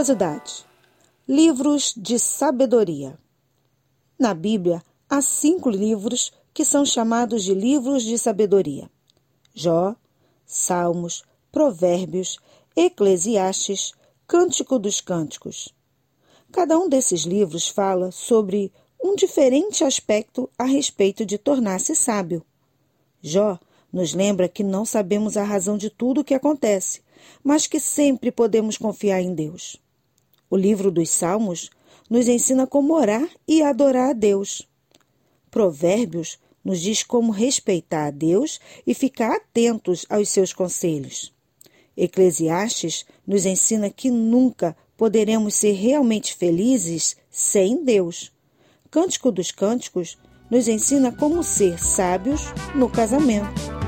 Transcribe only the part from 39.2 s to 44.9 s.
atentos aos seus conselhos. Eclesiastes nos ensina que nunca